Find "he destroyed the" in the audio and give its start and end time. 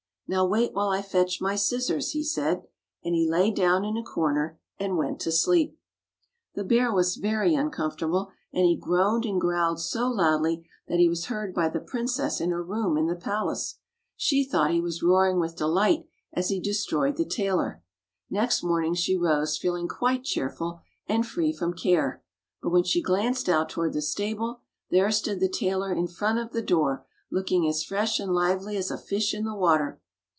16.47-17.25